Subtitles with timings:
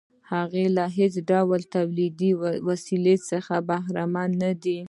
[0.31, 2.31] هغه له هېڅ ډول تولیدي
[2.67, 4.79] وسیلې څخه برخمن نه دی